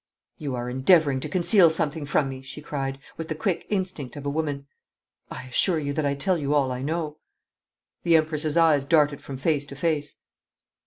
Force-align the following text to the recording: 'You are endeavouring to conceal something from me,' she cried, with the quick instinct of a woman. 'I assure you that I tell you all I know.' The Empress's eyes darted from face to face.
'You 0.39 0.55
are 0.55 0.67
endeavouring 0.67 1.19
to 1.19 1.29
conceal 1.29 1.69
something 1.69 2.07
from 2.07 2.27
me,' 2.27 2.41
she 2.41 2.59
cried, 2.59 2.97
with 3.17 3.27
the 3.27 3.35
quick 3.35 3.67
instinct 3.69 4.15
of 4.15 4.25
a 4.25 4.31
woman. 4.31 4.65
'I 5.29 5.43
assure 5.49 5.77
you 5.77 5.93
that 5.93 6.07
I 6.07 6.15
tell 6.15 6.39
you 6.39 6.55
all 6.55 6.71
I 6.71 6.81
know.' 6.81 7.19
The 8.01 8.15
Empress's 8.15 8.57
eyes 8.57 8.83
darted 8.83 9.21
from 9.21 9.37
face 9.37 9.67
to 9.67 9.75
face. 9.75 10.15